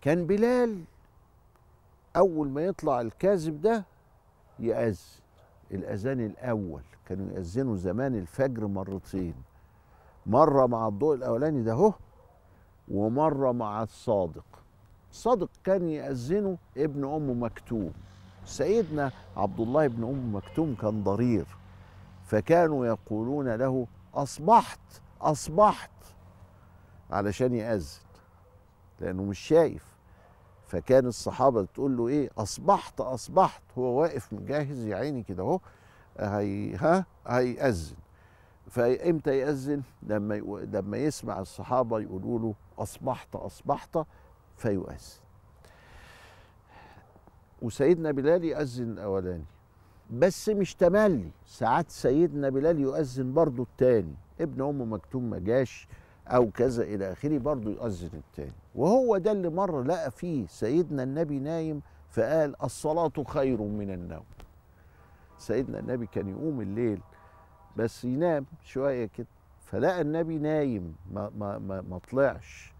كان 0.00 0.26
بلال 0.26 0.84
أول 2.16 2.48
ما 2.48 2.64
يطلع 2.64 3.00
الكاذب 3.00 3.60
ده 3.60 3.84
يأذن. 4.58 5.20
الأذان 5.70 6.20
الأول 6.20 6.82
كانوا 7.06 7.32
يأذنوا 7.32 7.76
زمان 7.76 8.14
الفجر 8.14 8.66
مرتين. 8.66 9.34
مرة 10.26 10.66
مع 10.66 10.88
الضوء 10.88 11.14
الأولاني 11.14 11.62
ده 11.62 11.72
هو 11.72 11.92
ومرة 12.88 13.52
مع 13.52 13.82
الصادق. 13.82 14.44
الصادق 15.10 15.50
كان 15.64 15.88
يأذنه 15.88 16.58
ابن 16.76 17.04
أم 17.04 17.42
مكتوم. 17.42 17.92
سيدنا 18.46 19.12
عبد 19.36 19.60
الله 19.60 19.86
بن 19.86 20.04
أم 20.04 20.36
مكتوم 20.36 20.74
كان 20.74 21.02
ضرير 21.04 21.46
فكانوا 22.26 22.86
يقولون 22.86 23.48
له 23.54 23.86
أصبحت 24.14 24.80
أصبحت 25.20 25.90
علشان 27.10 27.54
يأذن 27.54 28.00
لأنه 29.00 29.22
مش 29.22 29.38
شايف. 29.38 29.96
فكان 30.66 31.06
الصحابة 31.06 31.64
تقول 31.64 31.96
له 31.96 32.08
إيه؟ 32.08 32.30
أصبحت 32.38 33.00
أصبحت. 33.00 33.62
هو 33.78 33.82
واقف 33.82 34.32
مجهز 34.32 34.84
يا 34.86 34.96
عيني 34.96 35.22
كده 35.22 35.42
أهو 35.42 35.60
هي 36.18 36.74
ها؟ 36.76 37.04
هيأذن. 37.26 37.96
فإمتى 38.70 39.38
يأذن؟ 39.38 39.82
لما 40.02 40.34
لما 40.72 40.96
يسمع 40.96 41.40
الصحابة 41.40 42.00
يقولوا 42.00 42.38
له 42.38 42.54
أصبحت 42.78 43.36
أصبحت 43.36 43.98
فيؤذن. 44.56 45.25
وسيدنا 47.62 48.10
بلال 48.10 48.44
يأذن 48.44 48.92
الاولاني. 48.92 49.44
بس 50.10 50.48
مش 50.48 50.74
تملي 50.74 51.30
ساعات 51.46 51.90
سيدنا 51.90 52.48
بلال 52.48 52.80
يؤذن 52.80 53.32
برضه 53.32 53.62
التاني. 53.62 54.14
ابن 54.40 54.62
أم 54.62 54.92
مكتوم 54.92 55.30
ما 55.30 55.38
جاش 55.38 55.88
أو 56.28 56.50
كذا 56.50 56.82
إلى 56.82 57.12
آخره 57.12 57.38
برضه 57.38 57.70
يؤذن 57.70 58.10
التاني. 58.14 58.52
وهو 58.74 59.16
ده 59.16 59.32
اللي 59.32 59.48
مرة 59.48 59.82
لقى 59.82 60.10
فيه 60.10 60.46
سيدنا 60.46 61.02
النبي 61.02 61.38
نايم 61.38 61.82
فقال 62.10 62.62
الصلاة 62.62 63.12
خير 63.26 63.62
من 63.62 63.90
النوم. 63.90 64.24
سيدنا 65.38 65.78
النبي 65.78 66.06
كان 66.06 66.28
يقوم 66.28 66.60
الليل 66.60 67.00
بس 67.76 68.04
ينام 68.04 68.46
شوية 68.64 69.06
كده. 69.06 69.26
فلقى 69.60 70.00
النبي 70.00 70.38
نايم 70.38 70.94
ما 71.12 71.30
ما 71.38 71.58
ما, 71.58 71.80
ما 71.80 71.98
طلعش. 71.98 72.75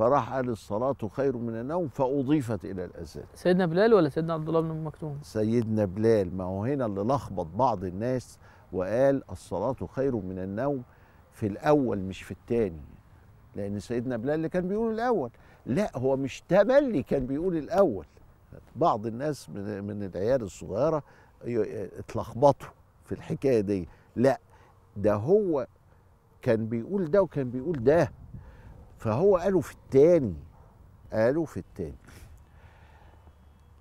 فراح 0.00 0.32
قال 0.32 0.48
الصلاة 0.48 0.96
خير 1.12 1.36
من 1.36 1.60
النوم 1.60 1.88
فأضيفت 1.88 2.64
إلى 2.64 2.84
الأذان. 2.84 3.24
سيدنا 3.34 3.66
بلال 3.66 3.94
ولا 3.94 4.08
سيدنا 4.08 4.34
عبد 4.34 4.48
الله 4.48 4.60
بن 4.60 4.84
مكتوم؟ 4.84 5.18
سيدنا 5.22 5.84
بلال 5.84 6.36
ما 6.36 6.44
هو 6.44 6.64
هنا 6.64 6.86
اللي 6.86 7.00
لخبط 7.00 7.46
بعض 7.46 7.84
الناس 7.84 8.38
وقال 8.72 9.22
الصلاة 9.30 9.76
خير 9.94 10.16
من 10.16 10.38
النوم 10.38 10.82
في 11.32 11.46
الأول 11.46 11.98
مش 11.98 12.22
في 12.22 12.30
التاني. 12.30 12.80
لأن 13.56 13.80
سيدنا 13.80 14.16
بلال 14.16 14.34
اللي 14.34 14.48
كان 14.48 14.68
بيقول 14.68 14.94
الأول. 14.94 15.30
لا 15.66 15.98
هو 15.98 16.16
مش 16.16 16.42
تملي 16.48 17.02
كان 17.02 17.26
بيقول 17.26 17.56
الأول. 17.56 18.06
بعض 18.76 19.06
الناس 19.06 19.50
من, 19.50 19.84
من 19.84 20.02
العيال 20.02 20.42
الصغيرة 20.42 21.02
اتلخبطوا 21.98 22.68
في 23.04 23.12
الحكاية 23.12 23.60
دي. 23.60 23.88
لا 24.16 24.40
ده 24.96 25.14
هو 25.14 25.66
كان 26.42 26.66
بيقول 26.66 27.10
ده 27.10 27.22
وكان 27.22 27.50
بيقول 27.50 27.84
ده. 27.84 28.12
فهو 29.00 29.36
قالوا 29.36 29.60
في 29.60 29.72
التاني 29.72 30.34
قالوا 31.12 31.44
في 31.46 31.56
التاني 31.56 31.96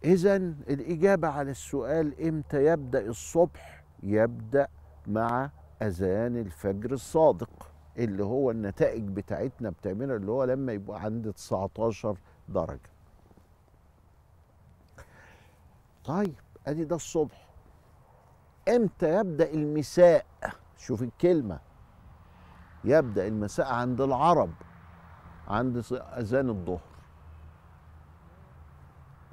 إذا 0.03 0.36
الإجابة 0.36 1.27
على 1.27 1.51
السؤال 1.51 2.27
إمتى 2.27 2.65
يبدأ 2.65 3.05
الصبح؟ 3.08 3.84
يبدأ 4.03 4.67
مع 5.08 5.49
أذان 5.82 6.38
الفجر 6.38 6.91
الصادق 6.91 7.71
اللي 7.97 8.23
هو 8.23 8.51
النتائج 8.51 9.03
بتاعتنا 9.03 9.69
بتعملها 9.69 10.15
اللي 10.15 10.32
هو 10.32 10.43
لما 10.43 10.73
يبقى 10.73 11.01
عند 11.01 11.34
19 11.34 12.17
درجة. 12.49 12.89
طيب 16.05 16.36
أدي 16.67 16.86
ده 16.86 16.95
الصبح. 16.95 17.47
إمتى 18.69 19.15
يبدأ 19.19 19.53
المساء؟ 19.53 20.25
شوف 20.77 21.01
الكلمة. 21.03 21.60
يبدأ 22.84 23.27
المساء 23.27 23.73
عند 23.73 24.01
العرب 24.01 24.51
عند 25.49 25.77
أذان 25.91 26.49
الظهر. 26.49 26.81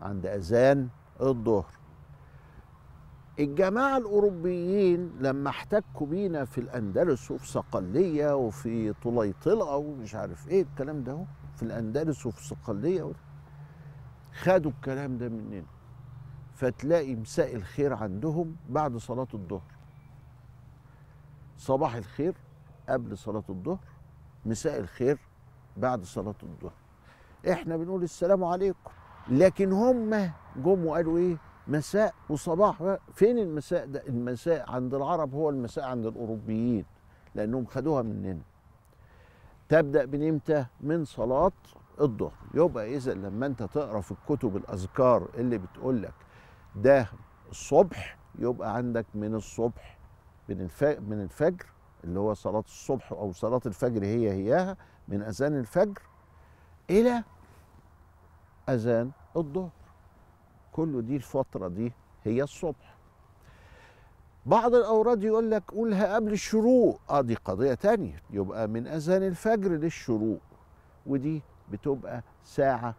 عند 0.03 0.27
أذان 0.27 0.89
الظهر. 1.21 1.67
الجماعة 3.39 3.97
الأوروبيين 3.97 5.13
لما 5.21 5.51
احتكوا 5.51 6.07
بينا 6.07 6.45
في 6.45 6.59
الأندلس 6.61 7.31
وفي 7.31 7.47
صقلية 7.47 8.37
وفي 8.37 8.93
طليطلة 8.93 9.77
ومش 9.77 10.15
عارف 10.15 10.49
إيه 10.49 10.63
الكلام 10.63 11.05
ده 11.05 11.25
في 11.57 11.63
الأندلس 11.63 12.27
وفي 12.27 12.45
صقلية 12.47 13.13
خدوا 14.33 14.71
الكلام 14.71 15.19
ده 15.19 15.29
مننا. 15.29 15.65
فتلاقي 16.55 17.15
مساء 17.15 17.57
الخير 17.57 17.93
عندهم 17.95 18.57
بعد 18.69 18.97
صلاة 18.97 19.29
الظهر. 19.35 19.77
صباح 21.59 21.95
الخير 21.95 22.35
قبل 22.89 23.19
صلاة 23.19 23.45
الظهر 23.49 23.85
مساء 24.47 24.81
الخير 24.81 25.19
بعد 25.77 26.05
صلاة 26.05 26.35
الظهر 26.43 26.73
إحنا 27.51 27.77
بنقول 27.77 28.03
السلام 28.03 28.45
عليكم. 28.45 28.91
لكن 29.29 29.73
هم 29.73 30.31
جم 30.57 30.87
وقالوا 30.87 31.19
إيه؟ 31.19 31.37
مساء 31.69 32.15
وصباح. 32.29 32.97
فين 33.13 33.39
المساء 33.39 33.87
ده؟ 33.87 34.03
المساء 34.09 34.71
عند 34.71 34.95
العرب 34.95 35.35
هو 35.35 35.51
المساء 35.51 35.85
عند 35.85 36.07
الأوروبيين 36.07 36.85
لأنهم 37.35 37.67
خدوها 37.67 38.03
مننا. 38.03 38.41
تبدأ 39.69 40.07
من 40.07 40.29
إمتى؟ 40.29 40.67
من 40.81 41.05
صلاة 41.05 41.53
الظهر 42.01 42.33
يبقى 42.55 42.97
إذا 42.97 43.15
لما 43.15 43.47
أنت 43.47 43.63
تقرأ 43.63 44.01
في 44.01 44.13
الكتب 44.13 44.57
الأذكار 44.57 45.29
اللي 45.35 45.59
بتقول 45.59 46.03
لك 46.03 46.15
ده 46.77 47.09
الصبح 47.51 48.19
يبقى 48.39 48.75
عندك 48.77 49.07
من 49.15 49.35
الصبح 49.35 49.99
من 50.49 50.61
الفجر 50.61 51.01
من 51.01 51.21
الفجر 51.23 51.67
اللي 52.05 52.19
هو 52.21 52.35
صلاة 52.35 52.61
الصبح 52.67 53.13
أو 53.13 53.33
صلاة 53.33 53.61
الفجر 53.67 54.05
هي 54.05 54.31
هياها 54.33 54.77
من 55.09 55.23
أذان 55.23 55.59
الفجر 55.59 56.03
إلى 56.91 57.25
أذان 58.69 59.11
الظهر. 59.37 59.71
كله 60.73 61.01
دي 61.01 61.17
الفترة 61.17 61.69
دي 61.69 61.93
هي 62.25 62.43
الصبح. 62.43 62.97
بعض 64.47 64.75
الأوراد 64.75 65.25
يقول 65.25 65.51
لك 65.51 65.71
قولها 65.71 66.15
قبل 66.15 66.33
الشروق. 66.33 67.01
آه 67.11 67.21
دي 67.21 67.35
قضية 67.35 67.75
تانية. 67.75 68.23
يبقى 68.31 68.69
من 68.69 68.87
أذان 68.87 69.23
الفجر 69.23 69.71
للشروق. 69.71 70.41
ودي 71.07 71.43
بتبقى 71.73 72.23
ساعة 72.45 72.95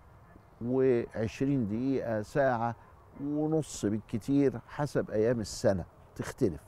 وعشرين 0.66 1.68
دقيقة 1.68 2.22
ساعة 2.22 2.76
ونص 3.24 3.86
بالكتير 3.86 4.60
حسب 4.68 5.12
أيام 5.12 5.40
السنة. 5.40 5.86
تختلف. 6.16 6.62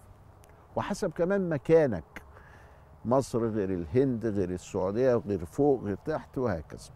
وحسب 0.76 1.12
كمان 1.12 1.50
مكانك. 1.50 2.19
مصر 3.10 3.48
غير 3.48 3.70
الهند 3.70 4.26
غير 4.26 4.50
السعودية 4.50 5.16
غير 5.16 5.46
فوق 5.46 5.84
غير 5.84 5.98
تحت 6.06 6.38
وهكذا. 6.38 6.90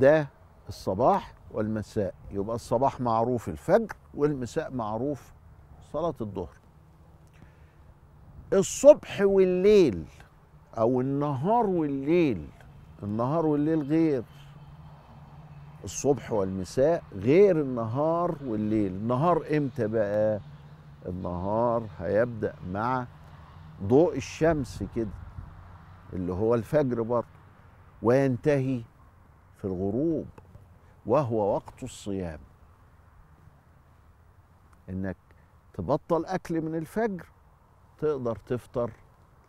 ده 0.00 0.28
الصباح 0.68 1.34
والمساء. 1.52 2.14
يبقى 2.30 2.56
الصباح 2.56 3.00
معروف 3.00 3.48
الفجر 3.48 3.96
والمساء 4.14 4.70
معروف 4.70 5.32
صلاة 5.92 6.14
الظهر. 6.20 6.56
الصبح 8.52 9.20
والليل 9.20 10.04
أو 10.78 11.00
النهار 11.00 11.66
والليل. 11.66 12.46
النهار 13.02 13.46
والليل 13.46 13.82
غير. 13.82 14.22
الصبح 15.84 16.32
والمساء 16.32 17.02
غير 17.12 17.60
النهار 17.60 18.36
والليل. 18.46 18.92
النهار 18.92 19.44
إمتى 19.56 19.86
بقى؟ 19.86 20.40
النهار 21.08 21.82
هيبدأ 21.98 22.54
مع 22.72 23.06
ضوء 23.82 24.16
الشمس 24.16 24.84
كده 24.96 25.10
اللي 26.12 26.32
هو 26.32 26.54
الفجر 26.54 27.02
برضه 27.02 27.26
وينتهي 28.02 28.82
في 29.56 29.64
الغروب 29.64 30.26
وهو 31.06 31.54
وقت 31.54 31.82
الصيام. 31.82 32.38
إنك 34.88 35.16
تبطل 35.74 36.24
أكل 36.24 36.60
من 36.60 36.74
الفجر 36.74 37.26
تقدر 37.98 38.36
تفطر 38.36 38.90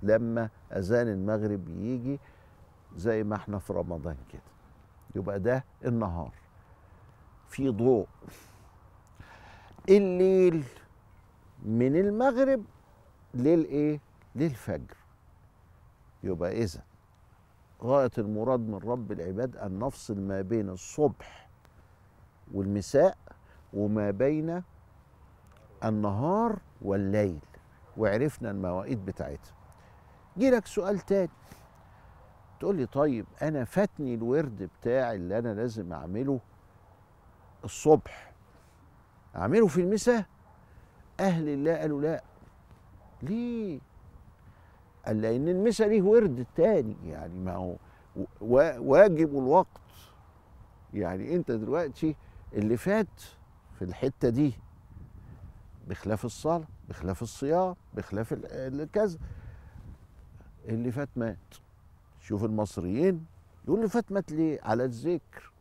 لما 0.04 0.50
أذان 0.72 1.08
المغرب 1.08 1.70
يجي 1.70 2.20
زي 2.96 3.24
ما 3.24 3.36
إحنا 3.36 3.60
في 3.60 3.74
رمضان 3.74 4.18
كده. 4.34 4.42
يبقى 5.16 5.40
ده 5.40 5.66
النهار. 5.86 6.32
في 7.50 7.70
ضوء. 7.70 8.08
الليل 9.90 10.64
من 11.66 11.96
المغرب 11.96 12.64
للإيه؟ 13.34 14.00
للفجر. 14.36 14.98
يبقى 16.24 16.64
إذا 16.64 16.82
غاية 17.84 18.12
المراد 18.18 18.60
من 18.60 18.78
رب 18.78 19.12
العباد 19.12 19.58
أن 19.58 19.80
نفصل 19.80 20.20
ما 20.20 20.42
بين 20.42 20.70
الصبح 20.70 21.50
والمساء 22.54 23.18
وما 23.74 24.12
بين 24.12 24.64
النهار 25.84 26.60
والليل. 26.82 27.40
وعرفنا 27.98 28.52
المواعيد 28.52 29.06
بتاعتها. 29.06 29.54
جيلك 30.38 30.66
سؤال 30.66 31.00
تاني. 31.00 31.30
تقول 32.60 32.76
لي 32.76 32.86
طيب 32.86 33.26
أنا 33.42 33.66
فاتني 33.66 34.14
الورد 34.14 34.70
بتاعي 34.80 35.16
اللي 35.16 35.40
أنا 35.40 35.54
لازم 35.54 35.94
أعمله 35.94 36.40
الصبح. 37.64 38.34
أعمله 39.36 39.68
في 39.68 39.82
المساء؟ 39.82 40.26
أهل 41.20 41.50
الله 41.50 41.78
قالوا 41.78 42.02
لا. 42.02 42.24
ليه؟ 43.22 43.80
قال 45.06 45.22
لأن 45.22 45.48
المسا 45.50 45.84
ليه 45.84 46.02
ورد 46.02 46.46
تاني 46.56 46.96
يعني 47.06 47.40
ما 47.40 47.54
هو 47.56 47.76
واجب 48.82 49.30
الوقت. 49.38 49.68
يعني 50.94 51.36
أنت 51.36 51.52
دلوقتي 51.52 52.16
اللي 52.54 52.78
فات 52.78 53.22
في 53.80 53.82
الحتة 53.86 54.30
دي 54.30 54.54
بخلاف 55.88 56.26
الصلاة 56.26 56.64
بخلاف 56.90 57.22
الصيام 57.22 57.76
بخلاف 57.94 58.34
ال- 58.34 58.46
ال- 58.46 58.92
كذا. 58.92 59.18
اللي 60.66 60.92
فات 60.92 61.10
مات. 61.16 61.38
شوف 62.22 62.44
المصريين 62.46 63.26
يقول 63.66 63.78
اللي 63.80 63.90
فات 63.90 64.12
مات 64.12 64.32
ليه؟ 64.32 64.60
على 64.64 64.86
الذكر. 64.86 65.52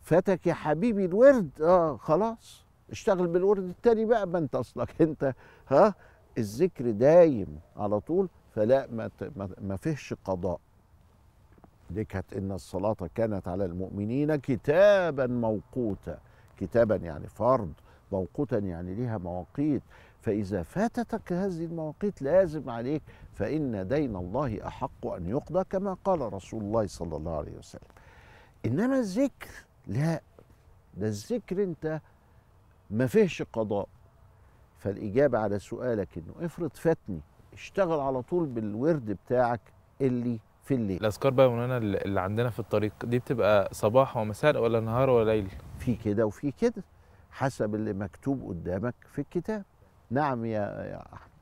فاتك 0.00 0.46
يا 0.46 0.54
حبيبي 0.54 1.04
الورد؟ 1.04 1.50
آه 1.62 1.96
خلاص. 1.96 2.64
اشتغل 2.90 3.26
بالورد 3.26 3.62
التاني 3.68 4.04
بقى 4.04 4.26
ما 4.26 4.38
انت 4.38 4.54
أصلك 4.54 5.02
أنت 5.02 5.34
ها؟ 5.68 5.94
الذكر 6.38 6.90
دايم 6.90 7.58
على 7.76 8.00
طول 8.00 8.28
فلا 8.54 8.86
ما 8.92 9.10
ما- 9.62 9.76
فيهش 9.76 10.14
قضاء. 10.24 10.60
دي 11.90 12.04
كانت 12.04 12.32
إن 12.32 12.52
الصلاة 12.52 12.96
كانت 13.14 13.48
على 13.48 13.64
المؤمنين 13.64 14.36
كتابا 14.36 15.26
موقوتا. 15.26 16.18
كتابا 16.56 16.96
يعني 16.96 17.28
فرض 17.28 17.72
موقوتا 18.12 18.58
يعني 18.58 18.94
ليها 18.94 19.18
مواقيت. 19.18 19.82
فإذا 20.20 20.62
فاتتك 20.62 21.32
هذه 21.32 21.64
المواقيت 21.64 22.22
لازم 22.22 22.70
عليك 22.70 23.02
فإن 23.34 23.88
دين 23.88 24.16
الله 24.16 24.66
أحق 24.66 25.06
أن 25.06 25.26
يقضى 25.28 25.64
كما 25.64 25.96
قال 26.04 26.32
رسول 26.32 26.62
الله 26.62 26.86
صلى 26.86 27.16
الله 27.16 27.36
عليه 27.36 27.58
وسلم. 27.58 27.88
إنما 28.66 28.98
الذكر 28.98 29.48
لا 29.86 30.20
ده 30.96 31.06
الذكر 31.06 31.62
أنت 31.62 32.00
ما 32.90 33.06
فيهش 33.06 33.42
قضاء. 33.42 33.88
فالإجابة 34.82 35.38
على 35.38 35.58
سؤالك 35.58 36.08
إنه 36.16 36.46
افرض 36.46 36.70
فاتني 36.74 37.20
اشتغل 37.52 38.00
على 38.00 38.22
طول 38.22 38.46
بالورد 38.46 39.18
بتاعك 39.26 39.60
اللي 40.00 40.38
في 40.64 40.74
الليل. 40.74 41.00
الأذكار 41.00 41.32
بقى 41.32 41.50
مولانا 41.50 41.76
اللي 41.76 41.98
اللي 41.98 42.20
عندنا 42.20 42.50
في 42.50 42.58
الطريق 42.58 42.92
دي 43.04 43.18
بتبقى 43.18 43.68
صباح 43.72 44.16
ومساء 44.16 44.62
ولا 44.62 44.80
نهار 44.80 45.10
ولا 45.10 45.30
ليل؟ 45.32 45.48
في 45.78 45.94
كده 45.94 46.26
وفي 46.26 46.50
كده 46.50 46.82
حسب 47.30 47.74
اللي 47.74 47.92
مكتوب 47.92 48.48
قدامك 48.48 48.94
في 49.12 49.20
الكتاب. 49.20 49.64
نعم 50.10 50.44
يا 50.44 50.60
يا 50.60 51.02
أحمد. 51.14 51.32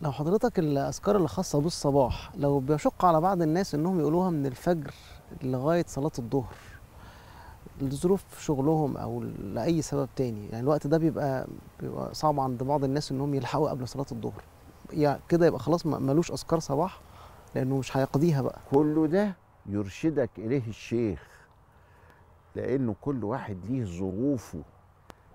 لو 0.00 0.12
حضرتك 0.12 0.58
الأذكار 0.58 1.16
اللي 1.16 1.28
خاصه 1.28 1.60
بالصباح 1.60 2.30
لو 2.36 2.60
بيشق 2.60 3.04
على 3.04 3.20
بعض 3.20 3.42
الناس 3.42 3.74
إنهم 3.74 4.00
يقولوها 4.00 4.30
من 4.30 4.46
الفجر 4.46 4.94
لغاية 5.42 5.84
صلاة 5.88 6.10
الظهر 6.18 6.54
لظروف 7.80 8.40
شغلهم 8.40 8.96
أو 8.96 9.22
لأي 9.38 9.82
سبب 9.82 10.08
تاني. 10.16 10.46
يعني 10.48 10.60
الوقت 10.60 10.86
ده 10.86 10.98
بيبقى 10.98 11.46
بيبقى 11.80 12.14
صعب 12.14 12.40
عند 12.40 12.62
بعض 12.62 12.84
الناس 12.84 13.12
إنهم 13.12 13.34
يلحقوا 13.34 13.70
قبل 13.70 13.88
صلاة 13.88 14.06
الظهر. 14.12 14.42
يعني 14.92 15.20
كده 15.28 15.46
يبقى 15.46 15.60
خلاص 15.60 15.86
ملوش 15.86 16.30
أذكار 16.32 16.58
صباح 16.58 17.00
لأنه 17.54 17.78
مش 17.78 17.96
هيقضيها 17.96 18.42
بقى. 18.42 18.58
كل 18.70 19.08
ده 19.08 19.34
يرشدك 19.66 20.30
إليه 20.38 20.68
الشيخ 20.68 21.22
لأنه 22.56 22.94
كل 23.00 23.24
واحد 23.24 23.58
ليه 23.68 23.84
ظروفه. 23.84 24.62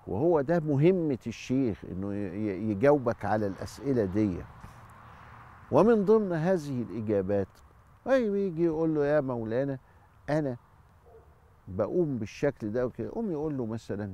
وهو 0.07 0.41
ده 0.41 0.59
مهمة 0.59 1.17
الشيخ 1.27 1.83
ي- 1.85 2.71
يجاوبك 2.71 3.25
على 3.25 3.47
الأسئلة 3.47 4.05
دي. 4.05 4.37
ومن 5.71 6.05
ضمن 6.05 6.33
هذه 6.33 6.81
الإجابات 6.81 7.47
طيب 8.05 8.35
يجي 8.35 8.63
يقول 8.63 8.95
له 8.95 9.05
يا 9.05 9.21
مولانا 9.21 9.77
أنا 10.29 10.57
بقوم 11.69 12.17
بالشكل 12.17 12.71
ده 12.71 12.85
وكده 12.85 13.09
قوم 13.09 13.31
يقول 13.31 13.57
له 13.57 13.65
مثلا 13.65 14.13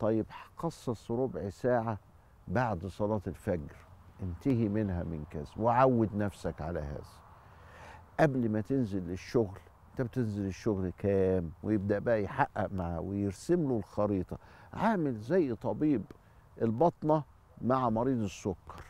طيب 0.00 0.26
خصص 0.56 1.10
ربع 1.10 1.48
ساعة 1.48 1.98
بعد 2.48 2.86
صلاة 2.86 3.20
الفجر 3.26 3.76
انتهي 4.22 4.68
منها 4.68 5.02
من 5.02 5.24
كذا 5.30 5.46
وعود 5.56 6.14
نفسك 6.16 6.60
على 6.62 6.80
هذا. 6.80 7.04
قبل 8.20 8.48
ما 8.48 8.60
تنزل 8.60 9.02
للشغل 9.02 9.58
انت 9.90 10.02
بتنزل 10.02 10.46
الشغل 10.46 10.92
كام؟ 10.98 11.50
ويبدأ 11.62 11.98
بقى 11.98 12.22
يحقق 12.22 12.72
معاه 12.72 13.00
ويرسم 13.00 13.68
له 13.68 13.76
الخريطة. 13.76 14.38
عامل 14.72 15.14
زي 15.16 15.54
طبيب 15.54 16.02
البطنة 16.62 17.22
مع 17.62 17.90
مريض 17.90 18.22
السكر. 18.22 18.82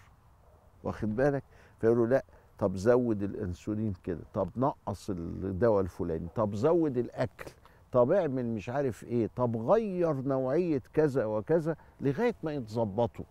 واخد 0.84 1.16
بالك؟ 1.16 1.42
فيقول 1.80 1.98
له 1.98 2.06
لا 2.06 2.24
طب 2.58 2.76
زود 2.76 3.22
الانسولين 3.22 3.92
كده 4.04 4.20
طب 4.34 4.48
نقص 4.56 5.10
الدواء 5.10 5.80
الفلاني 5.80 6.28
طب 6.34 6.54
زود 6.54 6.98
الأكل. 6.98 7.50
طب 7.92 8.10
اعمل 8.10 8.46
مش 8.46 8.68
عارف 8.68 9.04
إيه 9.04 9.30
طب 9.36 9.56
غير 9.56 10.14
نوعية 10.22 10.82
كذا 10.92 11.24
وكذا 11.24 11.76
لغاية 12.00 12.34
ما 12.42 12.52
يتظبطوا. 12.52 13.24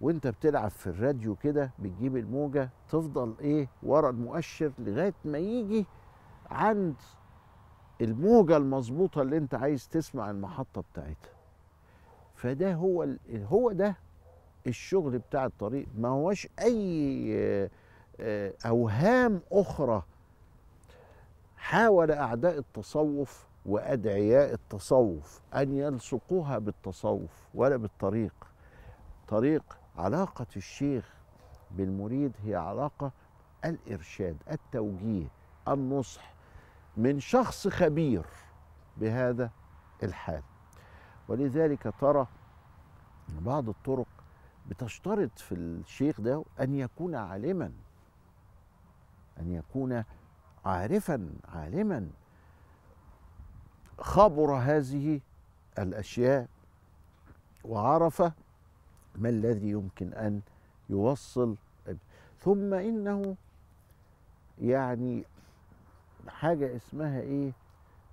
وأنت 0.00 0.26
بتلعب 0.26 0.70
في 0.70 0.86
الراديو 0.86 1.34
كده 1.36 1.70
بتجيب 1.78 2.16
الموجة 2.16 2.70
تفضل 2.88 3.34
إيه 3.40 3.68
ورا 3.82 4.10
المؤشر 4.10 4.72
لغاية 4.78 5.14
ما 5.24 5.38
يجي 5.38 5.86
عند 6.50 6.94
الموجة 8.00 8.56
المظبوطة 8.56 9.22
اللي 9.22 9.36
أنت 9.36 9.54
عايز 9.54 9.88
تسمع 9.88 10.30
المحطة 10.30 10.84
بتاعتها. 10.92 11.32
فده 12.34 12.74
هو 12.74 13.08
هو 13.32 13.72
ده 13.72 13.96
الشغل 14.66 15.18
بتاع 15.18 15.44
الطريق. 15.46 15.86
ما 15.98 16.08
هوش 16.08 16.48
أي 16.60 17.28
آه، 18.20 18.52
أوهام 18.66 19.40
أخرى 19.52 20.02
حاول 21.62 22.10
أعداء 22.10 22.58
التصوف 22.58 23.46
وأدعياء 23.66 24.52
التصوف 24.54 25.40
أن 25.54 25.72
يلصقوها 25.76 26.58
بالتصوف 26.58 27.48
ولا 27.54 27.76
بالطريق. 27.76 28.34
طريق 29.28 29.78
علاقة 29.98 30.46
الشيخ 30.56 31.14
بالمريد 31.70 32.32
هي 32.44 32.54
علاقة 32.56 33.12
الإرشاد 33.64 34.36
التوجيه 34.50 35.26
النصح 35.68 36.34
من 36.96 37.20
شخص 37.20 37.68
خبير 37.68 38.26
بهذا 38.96 39.50
الحال. 40.02 40.42
ولذلك 41.28 41.94
ترى 42.00 42.26
بعض 43.40 43.68
الطرق 43.68 44.06
بتشترط 44.68 45.38
في 45.38 45.54
الشيخ 45.54 46.20
ده 46.20 46.44
أن 46.60 46.74
يكون 46.74 47.14
عالما 47.14 47.72
أن 49.40 49.52
يكون 49.52 50.04
عارفا 50.64 51.28
عالما 51.48 52.08
خبر 53.98 54.52
هذه 54.54 55.20
الأشياء 55.78 56.48
وعرف 57.64 58.22
ما 59.16 59.28
الذي 59.28 59.70
يمكن 59.70 60.12
أن 60.12 60.40
يوصل. 60.90 61.56
ثم 62.40 62.74
إنه 62.74 63.36
يعني 64.60 65.24
حاجة 66.28 66.76
اسمها 66.76 67.20
إيه؟ 67.20 67.52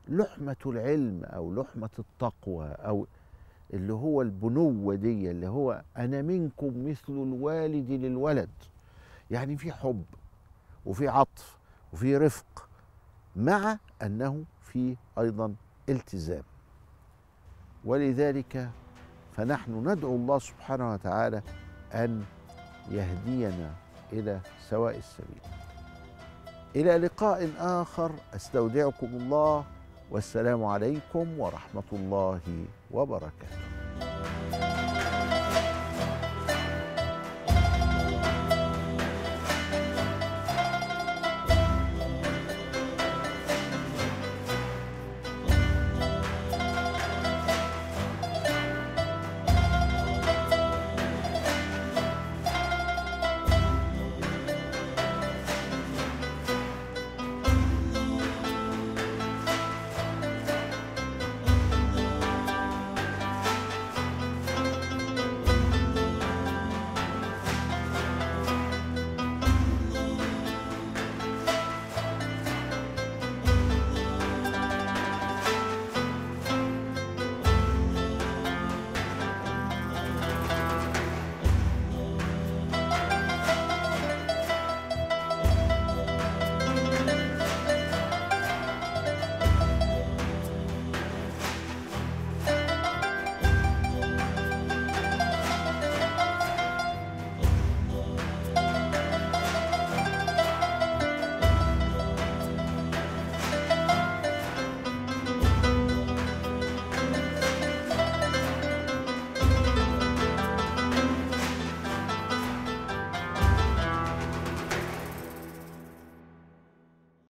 لحمة 0.07 0.55
العلم 0.65 1.23
أو 1.23 1.53
لحمة 1.53 1.89
التقوى 1.99 2.67
أو 2.67 3.07
اللي 3.73 3.93
هو 3.93 4.21
البنوة 4.21 4.95
دي 4.95 5.31
اللي 5.31 5.47
هو 5.47 5.83
أنا 5.97 6.21
منكم 6.21 6.89
مثل 6.89 7.13
الوالد 7.13 7.91
للولد. 7.91 8.49
يعني 9.31 9.57
في 9.57 9.71
حب 9.71 10.03
وفي 10.85 11.07
عطف. 11.07 11.58
وفي 11.93 12.17
رفق 12.17 12.69
مع 13.35 13.77
أنه 14.01 14.43
في 14.61 14.95
أيضا 15.19 15.55
التزام. 15.89 16.43
ولذلك 17.85 18.69
فنحن 19.37 19.89
ندعو 19.89 20.15
الله 20.15 20.39
سبحانه 20.39 20.93
وتعالى 20.93 21.41
أن 21.93 22.23
يهدينا 22.91 23.73
إلى 24.13 24.39
سواء 24.69 24.97
السبيل. 24.97 25.41
إلى 26.75 26.97
لقاء 26.97 27.51
آخر 27.57 28.11
أستودعكم 28.35 29.07
الله 29.07 29.65
والسلام 30.11 30.63
عليكم 30.63 31.39
ورحمة 31.39 31.89
الله 31.93 32.65
وبركاته. 32.91 33.68